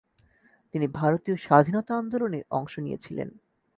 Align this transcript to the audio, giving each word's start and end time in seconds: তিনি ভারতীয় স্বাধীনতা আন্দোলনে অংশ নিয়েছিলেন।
তিনি 0.73 0.87
ভারতীয় 0.87 1.37
স্বাধীনতা 1.37 1.93
আন্দোলনে 1.97 2.39
অংশ 2.51 2.73
নিয়েছিলেন। 2.79 3.29